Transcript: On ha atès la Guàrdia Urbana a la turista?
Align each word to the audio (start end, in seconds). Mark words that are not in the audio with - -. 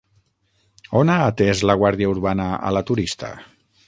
On 1.01 1.11
ha 1.15 1.17
atès 1.25 1.61
la 1.71 1.75
Guàrdia 1.81 2.13
Urbana 2.13 2.47
a 2.71 2.73
la 2.79 2.83
turista? 2.89 3.31